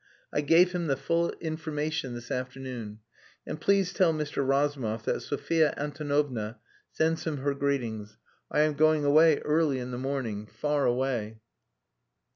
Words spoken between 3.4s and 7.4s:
And please tell Mr. Razumov that Sophia Antonovna sends him